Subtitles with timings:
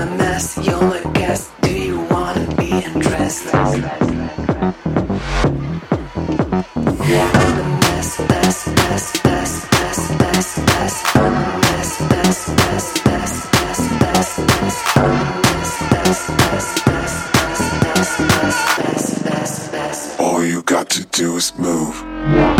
[0.00, 1.50] I'm a mess, you're my guest.
[1.60, 3.54] Do you wanna be undressed?
[3.54, 3.98] I'm a
[7.82, 10.96] mess, mess, mess, mess, mess, mess.
[11.16, 14.78] I'm a mess, mess, mess, mess, mess, mess.
[14.96, 16.20] I'm a mess, mess,
[16.86, 17.14] mess,
[18.78, 20.16] mess, mess, mess.
[20.18, 22.59] All you got to do is move.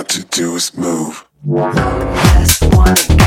[0.00, 1.26] got to do is move.
[1.42, 3.19] One.